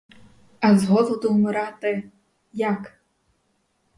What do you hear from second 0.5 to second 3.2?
А з голоду вмирати— як?